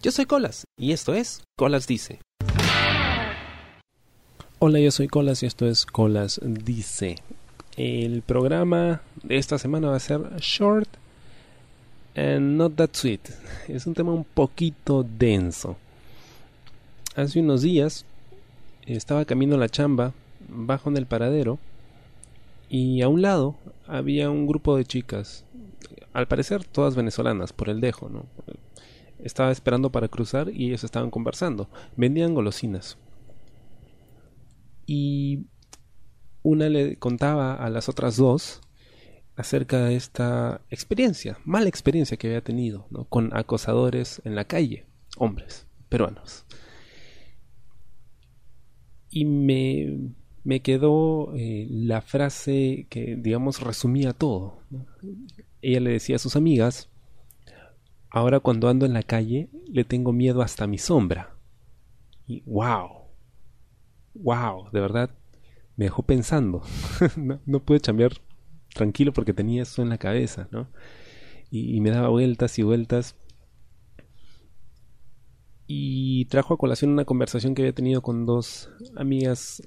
Yo 0.00 0.12
soy 0.12 0.26
Colas 0.26 0.62
y 0.78 0.92
esto 0.92 1.12
es 1.12 1.42
Colas 1.56 1.88
Dice. 1.88 2.20
Hola, 4.60 4.78
yo 4.78 4.92
soy 4.92 5.08
Colas 5.08 5.42
y 5.42 5.46
esto 5.46 5.66
es 5.66 5.86
Colas 5.86 6.40
Dice. 6.40 7.16
El 7.76 8.22
programa 8.22 9.02
de 9.24 9.38
esta 9.38 9.58
semana 9.58 9.88
va 9.88 9.96
a 9.96 10.00
ser 10.00 10.20
short 10.38 10.88
and 12.14 12.56
not 12.56 12.76
that 12.76 12.90
sweet. 12.92 13.22
Es 13.66 13.88
un 13.88 13.94
tema 13.94 14.12
un 14.12 14.22
poquito 14.22 15.02
denso. 15.02 15.76
Hace 17.16 17.40
unos 17.40 17.62
días 17.62 18.04
estaba 18.86 19.24
camino 19.24 19.56
la 19.56 19.68
chamba, 19.68 20.12
bajo 20.48 20.90
en 20.90 20.96
el 20.96 21.06
paradero, 21.06 21.58
y 22.70 23.02
a 23.02 23.08
un 23.08 23.20
lado 23.20 23.56
había 23.88 24.30
un 24.30 24.46
grupo 24.46 24.76
de 24.76 24.84
chicas, 24.84 25.42
al 26.12 26.28
parecer 26.28 26.62
todas 26.62 26.94
venezolanas, 26.94 27.52
por 27.52 27.68
el 27.68 27.80
dejo, 27.80 28.08
¿no? 28.08 28.26
Estaba 29.22 29.50
esperando 29.50 29.90
para 29.90 30.08
cruzar 30.08 30.50
y 30.52 30.68
ellos 30.68 30.84
estaban 30.84 31.10
conversando. 31.10 31.68
Vendían 31.96 32.34
golosinas. 32.34 32.98
Y 34.86 35.46
una 36.42 36.68
le 36.68 36.96
contaba 36.96 37.54
a 37.54 37.68
las 37.70 37.88
otras 37.88 38.16
dos 38.16 38.60
acerca 39.36 39.84
de 39.84 39.94
esta 39.94 40.62
experiencia, 40.70 41.38
mala 41.44 41.68
experiencia 41.68 42.16
que 42.16 42.26
había 42.26 42.42
tenido 42.42 42.88
con 43.08 43.36
acosadores 43.36 44.20
en 44.24 44.34
la 44.34 44.44
calle, 44.44 44.86
hombres 45.16 45.68
peruanos. 45.88 46.44
Y 49.10 49.24
me, 49.24 50.12
me 50.44 50.60
quedó 50.60 51.34
eh, 51.34 51.66
la 51.70 52.00
frase 52.02 52.86
que, 52.90 53.16
digamos, 53.16 53.60
resumía 53.60 54.12
todo. 54.12 54.62
Ella 55.62 55.80
le 55.80 55.92
decía 55.92 56.16
a 56.16 56.20
sus 56.20 56.36
amigas, 56.36 56.90
ahora 58.10 58.40
cuando 58.40 58.68
ando 58.68 58.86
en 58.86 58.92
la 58.92 59.02
calle 59.02 59.48
le 59.66 59.84
tengo 59.84 60.12
miedo 60.12 60.42
hasta 60.42 60.66
mi 60.66 60.78
sombra. 60.78 61.36
Y 62.26 62.42
wow, 62.42 63.08
wow, 64.14 64.70
de 64.70 64.80
verdad 64.80 65.10
me 65.76 65.86
dejó 65.86 66.02
pensando. 66.02 66.62
no, 67.46 67.60
pude 67.60 67.80
chambear 67.80 68.12
tranquilo 68.74 69.12
porque 69.12 69.32
tenía 69.32 69.62
eso 69.62 69.80
en 69.80 69.88
la 69.88 69.98
cabeza, 69.98 70.48
¿no? 70.50 70.68
Y, 71.50 71.80
me 71.80 71.90
daba 71.90 72.08
vueltas 72.08 72.58
y 72.58 72.62
vueltas. 72.62 73.16
Y 75.66 76.26
trajo 76.26 76.54
a 76.54 76.58
colación 76.58 76.90
una 76.90 77.04
conversación 77.04 77.54
que 77.54 77.62
había 77.62 77.74
tenido 77.74 78.02
con 78.02 78.26
dos 78.26 78.70
amigas 78.96 79.62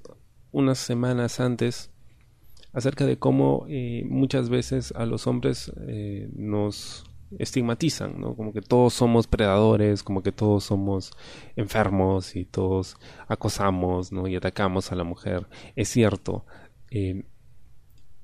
unas 0.52 0.80
semanas 0.80 1.40
antes 1.40 1.92
acerca 2.74 3.06
de 3.06 3.18
cómo 3.18 3.66
eh, 3.70 4.04
muchas 4.08 4.50
veces 4.50 4.92
a 4.96 5.06
los 5.06 5.28
hombres 5.28 5.72
eh, 5.88 6.30
nos 6.36 7.11
estigmatizan, 7.40 8.20
¿no? 8.20 8.36
Como 8.36 8.54
que 8.54 8.62
todos 8.62 8.94
somos 8.94 9.28
predadores, 9.28 10.04
como 10.04 10.22
que 10.22 10.32
todos 10.32 10.66
somos 10.66 11.12
enfermos 11.56 12.36
y 12.36 12.46
todos 12.46 12.98
acosamos, 13.28 14.12
¿no? 14.12 14.28
Y 14.28 14.36
atacamos 14.36 14.92
a 14.92 14.96
la 14.96 15.04
mujer. 15.04 15.48
Es 15.76 15.90
cierto, 15.90 16.46
eh, 16.90 17.24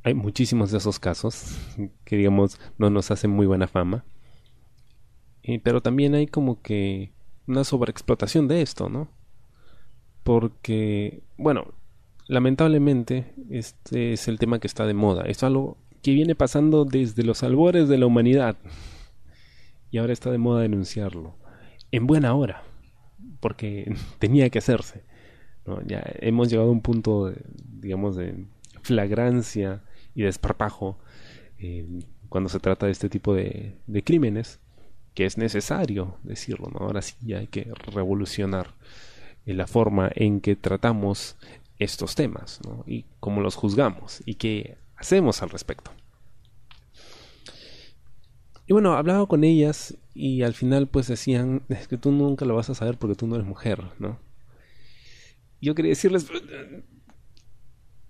hay 0.03 0.13
muchísimos 0.13 0.71
de 0.71 0.77
esos 0.77 0.99
casos 0.99 1.57
que, 2.05 2.17
digamos, 2.17 2.59
no 2.77 2.89
nos 2.89 3.11
hacen 3.11 3.31
muy 3.31 3.45
buena 3.45 3.67
fama. 3.67 4.05
pero 5.63 5.81
también 5.81 6.13
hay 6.13 6.27
como 6.27 6.61
que 6.61 7.13
una 7.47 7.63
sobreexplotación 7.63 8.47
de 8.47 8.61
esto, 8.61 8.89
¿no? 8.89 9.09
Porque, 10.23 11.23
bueno, 11.37 11.73
lamentablemente 12.27 13.33
este 13.49 14.13
es 14.13 14.27
el 14.27 14.39
tema 14.39 14.59
que 14.59 14.67
está 14.67 14.85
de 14.85 14.93
moda. 14.93 15.23
Es 15.23 15.43
algo 15.43 15.77
que 16.01 16.11
viene 16.13 16.35
pasando 16.35 16.85
desde 16.85 17.23
los 17.23 17.43
albores 17.43 17.87
de 17.87 17.97
la 17.97 18.05
humanidad 18.05 18.57
ahora 19.97 20.13
está 20.13 20.31
de 20.31 20.37
moda 20.37 20.61
denunciarlo. 20.61 21.35
En 21.91 22.07
buena 22.07 22.33
hora, 22.33 22.63
porque 23.39 23.93
tenía 24.19 24.49
que 24.49 24.59
hacerse. 24.59 25.03
Ya 25.85 26.01
hemos 26.19 26.49
llegado 26.49 26.69
a 26.69 26.71
un 26.71 26.81
punto, 26.81 27.27
de, 27.27 27.41
digamos, 27.57 28.15
de 28.15 28.45
flagrancia 28.83 29.83
y 30.15 30.23
desparpajo 30.23 30.97
eh, 31.59 31.85
cuando 32.29 32.49
se 32.49 32.59
trata 32.59 32.85
de 32.85 32.93
este 32.93 33.09
tipo 33.09 33.33
de, 33.33 33.77
crímenes, 34.03 34.59
que 35.13 35.25
es 35.25 35.37
necesario 35.37 36.17
decirlo. 36.23 36.71
Ahora 36.79 37.01
sí 37.01 37.33
hay 37.33 37.47
que 37.47 37.71
revolucionar 37.93 38.75
eh, 39.45 39.53
la 39.53 39.67
forma 39.67 40.09
en 40.15 40.39
que 40.39 40.55
tratamos 40.55 41.35
estos 41.79 42.15
temas 42.15 42.59
y 42.85 43.05
cómo 43.19 43.41
los 43.41 43.55
juzgamos 43.55 44.23
y 44.25 44.35
qué 44.35 44.77
hacemos 44.95 45.41
al 45.43 45.49
respecto. 45.49 45.91
Y 48.67 48.73
bueno, 48.73 48.93
hablaba 48.93 49.25
con 49.27 49.45
ellas 49.45 49.97
y 50.13 50.43
al 50.43 50.53
final 50.53 50.87
pues 50.87 51.07
decían, 51.07 51.63
es 51.69 51.87
que 51.87 51.97
tú 51.97 52.11
nunca 52.11 52.43
lo 52.43 52.55
vas 52.55 52.69
a 52.69 52.75
saber 52.75 52.97
porque 52.97 53.15
tú 53.15 53.25
no 53.25 53.35
eres 53.35 53.47
mujer, 53.47 53.81
¿no? 53.97 54.19
Yo 55.61 55.73
quería 55.73 55.91
decirles, 55.91 56.27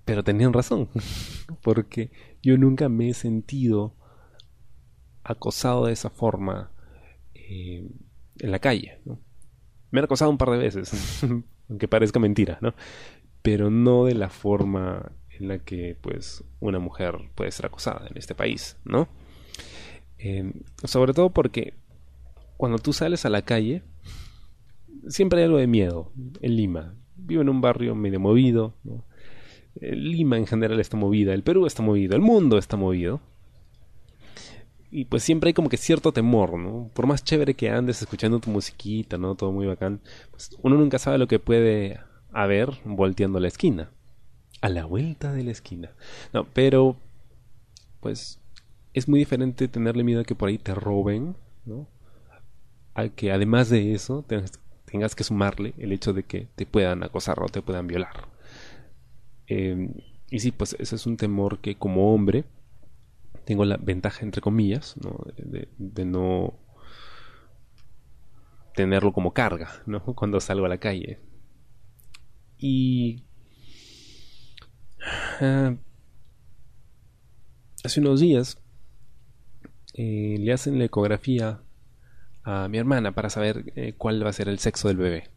pero 0.03 0.23
tenían 0.23 0.53
razón, 0.53 0.89
porque 1.61 2.11
yo 2.41 2.57
nunca 2.57 2.89
me 2.89 3.09
he 3.09 3.13
sentido 3.13 3.93
acosado 5.23 5.85
de 5.85 5.93
esa 5.93 6.09
forma 6.09 6.71
eh, 7.35 7.87
en 8.39 8.51
la 8.51 8.59
calle, 8.59 8.99
¿no? 9.05 9.19
Me 9.91 9.99
han 9.99 10.05
acosado 10.05 10.31
un 10.31 10.39
par 10.39 10.49
de 10.49 10.57
veces, 10.57 11.23
aunque 11.69 11.87
parezca 11.87 12.19
mentira, 12.19 12.57
¿no? 12.61 12.73
Pero 13.43 13.69
no 13.69 14.05
de 14.05 14.15
la 14.15 14.29
forma 14.29 15.11
en 15.29 15.49
la 15.49 15.59
que 15.59 15.95
pues 16.01 16.43
una 16.59 16.79
mujer 16.79 17.29
puede 17.35 17.51
ser 17.51 17.67
acosada 17.67 18.07
en 18.07 18.17
este 18.17 18.33
país, 18.33 18.77
¿no? 18.85 19.07
Em, 20.19 20.53
sobre 20.83 21.13
todo 21.13 21.29
porque 21.29 21.73
cuando 22.57 22.79
tú 22.79 22.93
sales 22.93 23.25
a 23.25 23.29
la 23.29 23.43
calle, 23.43 23.83
siempre 25.07 25.39
hay 25.39 25.45
algo 25.45 25.57
de 25.57 25.67
miedo 25.67 26.11
en 26.41 26.55
Lima. 26.55 26.95
Vivo 27.15 27.41
en 27.41 27.49
un 27.49 27.61
barrio 27.61 27.95
medio 27.95 28.19
movido. 28.19 28.73
Eh, 29.75 29.95
Lima 29.95 30.37
en 30.37 30.47
general 30.47 30.79
está 30.79 30.97
movida, 30.97 31.33
el 31.33 31.43
Perú 31.43 31.65
está 31.65 31.83
movido, 31.83 32.15
el 32.15 32.21
mundo 32.21 32.57
está 32.57 32.77
movido. 32.77 33.21
Y 34.89 35.05
pues 35.05 35.23
siempre 35.23 35.49
hay 35.49 35.53
como 35.53 35.69
que 35.69 35.77
cierto 35.77 36.13
temor, 36.13 36.57
¿no? 36.57 36.89
Por 36.93 37.07
más 37.07 37.23
chévere 37.23 37.55
que 37.55 37.69
andes 37.69 38.01
escuchando 38.01 38.39
tu 38.39 38.49
musiquita, 38.49 39.17
¿no? 39.17 39.35
Todo 39.35 39.51
muy 39.51 39.67
bacán. 39.67 39.99
Pues 40.31 40.57
uno 40.63 40.77
nunca 40.77 40.97
sabe 40.97 41.17
lo 41.17 41.27
que 41.27 41.39
puede 41.39 41.99
haber 42.31 42.69
volteando 42.85 43.39
la 43.39 43.49
esquina. 43.49 43.91
A 44.61 44.69
la 44.69 44.85
vuelta 44.85 45.33
de 45.33 45.43
la 45.43 45.51
esquina. 45.51 45.91
No, 46.33 46.45
pero 46.45 46.95
pues 47.99 48.39
es 48.97 49.07
muy 49.07 49.19
diferente 49.19 49.67
tenerle 49.67 50.03
miedo 50.03 50.21
a 50.21 50.23
que 50.23 50.33
por 50.33 50.49
ahí 50.49 50.57
te 50.57 50.73
roben, 50.73 51.35
¿no? 51.65 51.87
A 52.95 53.09
que 53.09 53.31
además 53.31 53.69
de 53.69 53.93
eso 53.93 54.23
tengas, 54.23 55.15
que 55.15 55.23
sumarle 55.23 55.75
el 55.77 55.91
hecho 55.91 56.13
de 56.13 56.23
que 56.23 56.47
te 56.55 56.65
puedan 56.65 57.03
acosar 57.03 57.39
o 57.43 57.45
te 57.45 57.61
puedan 57.61 57.85
violar. 57.85 58.27
Em, 59.45 59.93
y 60.31 60.39
sí, 60.39 60.51
pues 60.51 60.75
ese 60.79 60.95
es 60.95 61.05
un 61.05 61.15
temor 61.15 61.59
que 61.59 61.75
como 61.75 62.13
hombre 62.13 62.45
tengo 63.45 63.65
la 63.65 63.77
ventaja, 63.77 64.25
entre 64.25 64.41
comillas, 64.41 64.95
¿no? 64.97 65.15
De, 65.37 66.05
no 66.05 66.55
tenerlo 68.73 69.13
como 69.13 69.31
carga, 69.31 69.69
¿no? 69.85 70.03
Cuando 70.15 70.39
salgo 70.39 70.65
a 70.65 70.69
la 70.69 70.79
calle. 70.79 71.19
Y... 72.57 73.23
Ah, 75.39 75.75
hace 77.83 77.99
unos 77.99 78.19
días 78.19 78.57
eh, 79.97 80.37
le 80.39 80.53
hacen 80.53 80.77
la 80.77 80.85
ecografía 80.85 81.59
a 82.43 82.67
mi 82.69 82.77
hermana 82.77 83.13
para 83.13 83.29
saber 83.29 83.73
eh, 83.75 83.93
cuál 83.97 84.23
va 84.23 84.29
a 84.29 84.33
ser 84.33 84.47
el 84.47 84.59
sexo 84.59 84.87
del 84.87 84.97
bebé. 84.97 85.29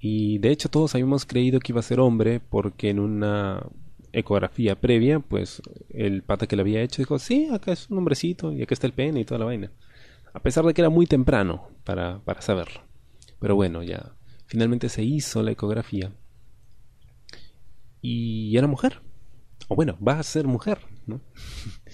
Y 0.00 0.38
de 0.38 0.50
hecho 0.50 0.68
todos 0.68 0.94
habíamos 0.94 1.24
creído 1.24 1.58
que 1.60 1.72
iba 1.72 1.80
a 1.80 1.84
ser 1.84 2.00
hombre 2.00 2.40
porque 2.40 2.90
en 2.90 3.00
una 3.00 3.64
ecografía 4.12 4.80
previa, 4.80 5.20
pues 5.20 5.62
el 5.90 6.22
pata 6.22 6.46
que 6.46 6.56
le 6.56 6.62
había 6.62 6.82
hecho 6.82 7.02
dijo, 7.02 7.18
sí, 7.18 7.48
acá 7.52 7.72
es 7.72 7.88
un 7.88 7.98
hombrecito 7.98 8.52
y 8.52 8.62
acá 8.62 8.74
está 8.74 8.86
el 8.86 8.92
pene 8.92 9.20
y 9.20 9.24
toda 9.24 9.38
la 9.38 9.44
vaina. 9.46 9.72
A 10.32 10.40
pesar 10.40 10.64
de 10.64 10.74
que 10.74 10.82
era 10.82 10.90
muy 10.90 11.06
temprano 11.06 11.68
para, 11.84 12.20
para 12.20 12.42
saberlo. 12.42 12.82
Pero 13.40 13.54
bueno, 13.54 13.82
ya 13.82 14.12
finalmente 14.46 14.88
se 14.88 15.02
hizo 15.02 15.42
la 15.42 15.52
ecografía. 15.52 16.12
Y 18.00 18.56
era 18.56 18.66
mujer. 18.66 19.00
O 19.68 19.74
bueno, 19.74 19.98
va 20.06 20.18
a 20.18 20.22
ser 20.22 20.46
mujer, 20.46 20.78
¿no? 21.06 21.20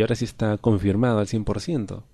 y 0.00 0.02
ahora 0.02 0.14
sí 0.14 0.24
está 0.24 0.56
confirmado 0.56 1.18
al 1.18 1.26
100%. 1.26 2.04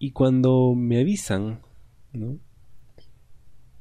Y 0.00 0.10
cuando 0.10 0.74
me 0.74 0.98
avisan, 0.98 1.62
¿no? 2.12 2.40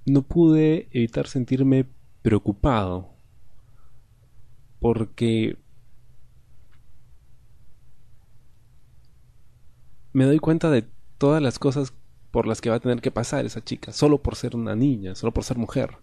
no 0.06 0.22
pude 0.22 0.90
evitar 0.92 1.26
sentirme 1.26 1.88
preocupado 2.22 3.16
porque 4.80 5.58
me 10.14 10.26
doy 10.26 10.38
cuenta 10.38 10.70
de 10.70 10.86
todas 11.18 11.42
las 11.42 11.58
cosas 11.58 11.96
por 12.30 12.46
las 12.46 12.62
que 12.62 12.70
va 12.70 12.76
a 12.76 12.80
tener 12.80 13.02
que 13.02 13.10
pasar 13.10 13.44
esa 13.44 13.64
chica, 13.64 13.92
solo 13.92 14.22
por 14.22 14.36
ser 14.36 14.56
una 14.56 14.76
niña, 14.76 15.16
solo 15.16 15.34
por 15.34 15.44
ser 15.44 15.58
mujer 15.58 15.98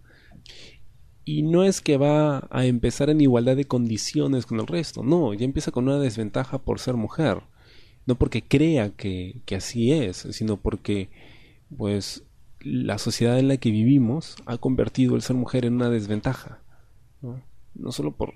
y 1.25 1.43
no 1.43 1.63
es 1.63 1.81
que 1.81 1.97
va 1.97 2.47
a 2.49 2.65
empezar 2.65 3.09
en 3.09 3.21
igualdad 3.21 3.55
de 3.55 3.65
condiciones 3.65 4.45
con 4.45 4.59
el 4.59 4.67
resto, 4.67 5.03
no, 5.03 5.33
ya 5.33 5.45
empieza 5.45 5.71
con 5.71 5.87
una 5.87 5.99
desventaja 5.99 6.59
por 6.59 6.79
ser 6.79 6.95
mujer. 6.95 7.41
no 8.05 8.15
porque 8.15 8.43
crea 8.43 8.91
que, 8.91 9.41
que 9.45 9.55
así 9.55 9.91
es, 9.91 10.27
sino 10.31 10.57
porque 10.57 11.09
pues 11.75 12.23
la 12.61 12.97
sociedad 12.99 13.39
en 13.39 13.47
la 13.47 13.57
que 13.57 13.71
vivimos 13.71 14.35
ha 14.45 14.57
convertido 14.57 15.15
el 15.15 15.21
ser 15.23 15.35
mujer 15.35 15.65
en 15.65 15.75
una 15.75 15.89
desventaja. 15.89 16.61
¿no? 17.21 17.41
no 17.75 17.91
solo 17.91 18.11
por 18.11 18.33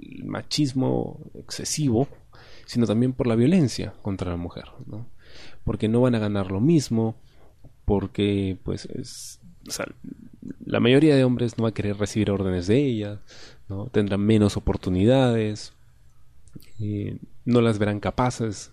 el 0.00 0.24
machismo 0.24 1.20
excesivo, 1.34 2.08
sino 2.66 2.86
también 2.86 3.12
por 3.12 3.26
la 3.26 3.34
violencia 3.34 3.94
contra 4.02 4.30
la 4.30 4.36
mujer, 4.36 4.64
¿no? 4.86 5.06
Porque 5.64 5.88
no 5.88 6.02
van 6.02 6.14
a 6.14 6.18
ganar 6.18 6.50
lo 6.50 6.60
mismo, 6.60 7.16
porque 7.84 8.58
pues 8.62 8.86
es, 8.86 9.40
la 10.64 10.80
mayoría 10.80 11.14
de 11.16 11.24
hombres 11.24 11.58
no 11.58 11.64
va 11.64 11.70
a 11.70 11.74
querer 11.74 11.96
recibir 11.98 12.30
órdenes 12.30 12.66
de 12.66 12.78
ella, 12.78 13.20
¿no? 13.68 13.86
Tendrán 13.86 14.20
menos 14.20 14.56
oportunidades, 14.56 15.72
eh, 16.80 17.18
no 17.44 17.60
las 17.60 17.78
verán 17.78 18.00
capaces 18.00 18.72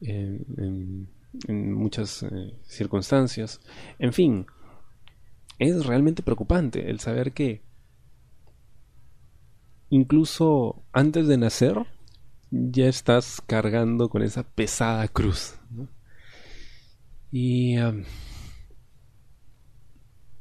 en, 0.00 1.08
muchas 1.48 2.22
eh, 2.22 2.54
circunstancias. 2.62 3.60
En 3.98 4.12
fin, 4.12 4.46
es 5.58 5.84
realmente 5.86 6.22
preocupante 6.22 6.90
el 6.90 7.00
saber 7.00 7.32
que 7.32 7.62
incluso 9.90 10.82
antes 10.92 11.26
de 11.28 11.38
nacer 11.38 11.86
ya 12.50 12.86
estás 12.86 13.42
cargando 13.46 14.08
con 14.08 14.22
esa 14.22 14.44
pesada 14.44 15.08
cruz. 15.08 15.58
Y 17.32 17.76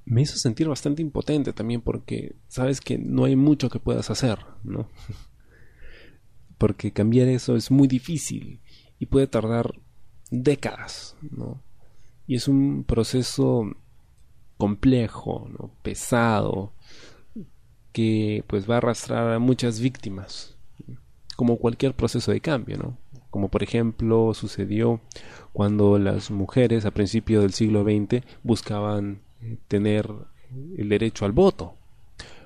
me 0.05 0.21
hizo 0.21 0.37
sentir 0.37 0.67
bastante 0.67 1.01
impotente 1.01 1.51
también 1.51 1.81
porque 1.81 2.35
sabes 2.47 2.79
que 2.79 2.97
no 2.97 3.25
hay 3.25 3.35
mucho 3.35 3.69
que 3.69 3.79
puedas 3.79 4.09
hacer, 4.09 4.39
¿no? 4.63 4.89
porque 6.57 6.91
cambiar 6.91 7.27
eso 7.27 7.55
es 7.55 7.71
muy 7.71 7.87
difícil 7.87 8.61
y 8.99 9.07
puede 9.07 9.27
tardar 9.27 9.79
décadas, 10.29 11.15
¿no? 11.31 11.61
Y 12.27 12.35
es 12.35 12.47
un 12.47 12.83
proceso 12.83 13.75
complejo, 14.57 15.49
¿no? 15.57 15.71
pesado, 15.81 16.73
que 17.91 18.43
pues 18.47 18.69
va 18.69 18.75
a 18.75 18.77
arrastrar 18.77 19.33
a 19.33 19.39
muchas 19.39 19.79
víctimas, 19.79 20.57
como 21.35 21.57
cualquier 21.57 21.95
proceso 21.95 22.31
de 22.31 22.41
cambio, 22.41 22.77
¿no? 22.77 22.97
Como 23.29 23.49
por 23.49 23.63
ejemplo 23.63 24.33
sucedió 24.33 25.01
cuando 25.51 25.97
las 25.99 26.31
mujeres 26.31 26.85
a 26.85 26.91
principios 26.91 27.43
del 27.43 27.53
siglo 27.53 27.83
XX 27.83 28.23
buscaban 28.43 29.24
tener 29.67 30.09
el 30.77 30.89
derecho 30.89 31.25
al 31.25 31.31
voto, 31.31 31.75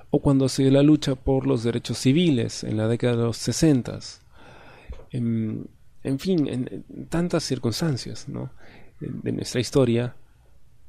o 0.09 0.21
cuando 0.21 0.49
se 0.49 0.63
dio 0.63 0.71
la 0.71 0.83
lucha 0.83 1.15
por 1.15 1.45
los 1.45 1.63
derechos 1.63 1.97
civiles 1.97 2.63
en 2.63 2.77
la 2.77 2.87
década 2.87 3.15
de 3.15 3.23
los 3.23 3.37
60. 3.37 3.99
En, 5.11 5.67
en 6.03 6.19
fin, 6.19 6.47
en, 6.47 7.07
tantas 7.09 7.43
circunstancias 7.43 8.27
¿no? 8.27 8.51
de 8.99 9.31
nuestra 9.31 9.61
historia, 9.61 10.15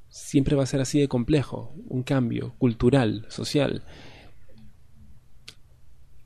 siempre 0.08 0.56
va 0.56 0.64
a 0.64 0.66
ser 0.66 0.80
así 0.80 1.00
de 1.00 1.08
complejo, 1.08 1.72
un 1.88 2.02
cambio 2.02 2.54
cultural, 2.58 3.26
social, 3.28 3.84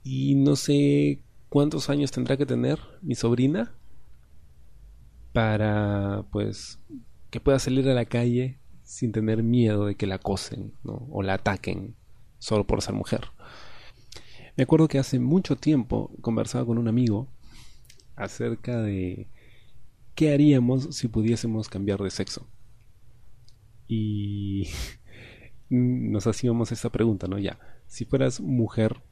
y 0.02 0.34
no 0.34 0.54
sé 0.54 1.22
cuántos 1.48 1.88
años 1.88 2.10
tendrá 2.10 2.36
que 2.36 2.46
tener 2.46 2.78
mi 3.00 3.14
sobrina 3.14 3.74
para, 5.32 6.24
pues, 6.30 6.78
que 7.30 7.40
pueda 7.40 7.58
salir 7.58 7.88
a 7.88 7.94
la 7.94 8.04
calle 8.04 8.58
sin 8.84 9.12
tener 9.12 9.42
miedo 9.42 9.86
de 9.86 9.96
que 9.96 10.06
la 10.06 10.16
acosen 10.16 10.74
o 10.84 11.22
la 11.22 11.34
ataquen 11.34 11.96
solo 12.38 12.66
por 12.66 12.82
ser 12.82 12.94
mujer. 12.94 13.22
Me 14.56 14.62
acuerdo 14.62 14.86
que 14.86 14.98
hace 14.98 15.18
mucho 15.18 15.56
tiempo 15.56 16.12
conversaba 16.20 16.64
con 16.64 16.78
un 16.78 16.86
amigo 16.86 17.26
acerca 18.14 18.80
de 18.80 19.28
qué 20.14 20.32
haríamos 20.32 20.94
si 20.94 21.08
pudiésemos 21.08 21.68
cambiar 21.68 22.00
de 22.00 22.10
sexo. 22.10 22.46
Y 23.88 24.68
nos 25.68 26.26
hacíamos 26.26 26.70
esta 26.70 26.90
pregunta, 26.90 27.26
¿no? 27.26 27.38
Ya, 27.38 27.58
si 27.86 28.04
fueras 28.04 28.40
mujer, 28.40 29.02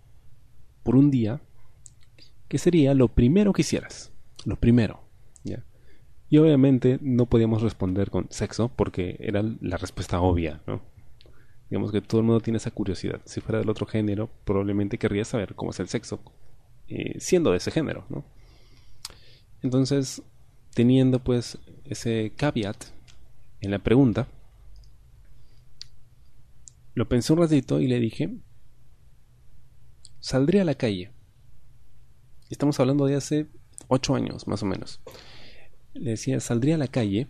por 0.83 0.97
un 0.97 1.11
día, 1.11 1.41
¿qué 2.49 2.59
sería 2.59 2.95
lo 2.95 3.09
primero 3.09 3.53
que 3.53 3.63
hicieras? 3.63 4.13
Lo 4.45 4.57
primero. 4.57 5.02
Y 6.33 6.39
obviamente 6.39 6.99
no 7.03 7.27
podíamos 7.27 7.61
responder 7.61 8.11
con 8.11 8.27
sexo 8.31 8.71
porque 8.75 9.17
era 9.21 9.45
la 9.61 9.77
respuesta 9.77 10.19
obvia, 10.23 10.63
¿no? 10.67 10.81
Digamos 11.69 11.93
que 11.93 12.01
todo 12.01 12.23
el 12.23 12.27
mundo 12.27 12.41
tiene 12.41 12.57
esa 12.57 12.71
curiosidad. 12.71 13.21
Si 13.27 13.43
fuera 13.43 13.59
del 13.59 13.69
otro 13.69 13.85
género, 13.85 14.31
probablemente 14.47 14.97
querría 14.97 15.27
saber 15.27 15.55
cómo 15.55 15.73
es 15.73 15.81
el 15.81 15.89
sexo, 15.89 16.23
eh, 16.89 17.21
siendo 17.21 17.51
de 17.51 17.59
ese 17.59 17.71
género, 17.71 18.07
¿no? 18.09 18.25
Entonces, 19.61 20.23
teniendo 20.73 21.23
pues 21.23 21.59
ese 21.85 22.33
caveat 22.35 22.83
en 23.61 23.71
la 23.71 23.81
pregunta, 23.81 24.27
lo 26.95 27.11
pensé 27.11 27.35
un 27.35 27.41
ratito 27.41 27.79
y 27.79 27.89
le 27.89 28.01
dije, 28.01 28.39
saldría 30.21 30.63
a 30.63 30.65
la 30.65 30.77
calle. 30.77 31.13
Estamos 32.49 32.81
hablando 32.81 33.05
de 33.05 33.17
hace 33.17 33.49
ocho 33.89 34.15
años, 34.15 34.49
más 34.49 34.63
o 34.63 34.67
menos. 34.67 35.03
Le 35.95 36.11
decía, 36.11 36.41
saldría 36.41 36.77
a 36.77 36.79
la 36.79 36.89
calle 36.89 37.29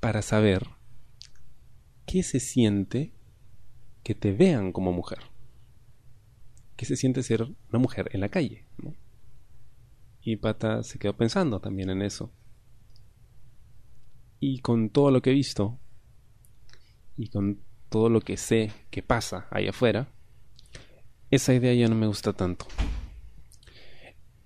para 0.00 0.22
saber 0.22 0.66
qué 2.06 2.22
se 2.22 2.40
siente 2.40 3.12
que 4.02 4.14
te 4.14 4.32
vean 4.32 4.72
como 4.72 4.92
mujer. 4.92 5.20
¿Qué 6.76 6.84
se 6.84 6.96
siente 6.96 7.22
ser 7.22 7.42
una 7.42 7.78
mujer 7.78 8.10
en 8.12 8.20
la 8.20 8.28
calle? 8.28 8.66
Y 10.20 10.36
Pata 10.36 10.82
se 10.82 10.98
quedó 10.98 11.16
pensando 11.16 11.60
también 11.60 11.90
en 11.90 12.02
eso. 12.02 12.32
Y 14.40 14.58
con 14.58 14.90
todo 14.90 15.10
lo 15.12 15.22
que 15.22 15.30
he 15.30 15.34
visto, 15.34 15.78
y 17.16 17.28
con 17.28 17.62
todo 17.88 18.08
lo 18.08 18.20
que 18.20 18.36
sé 18.36 18.72
que 18.90 19.02
pasa 19.02 19.46
ahí 19.50 19.68
afuera, 19.68 20.08
esa 21.30 21.54
idea 21.54 21.72
ya 21.74 21.88
no 21.88 21.94
me 21.94 22.06
gusta 22.06 22.32
tanto. 22.32 22.66